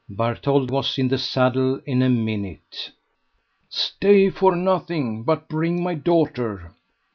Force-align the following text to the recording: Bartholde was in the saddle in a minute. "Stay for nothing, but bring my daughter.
Bartholde 0.09 0.71
was 0.71 0.97
in 0.97 1.09
the 1.09 1.19
saddle 1.19 1.79
in 1.85 2.01
a 2.01 2.09
minute. 2.09 2.89
"Stay 3.69 4.31
for 4.31 4.55
nothing, 4.55 5.21
but 5.21 5.47
bring 5.47 5.83
my 5.83 5.93
daughter. 5.93 6.73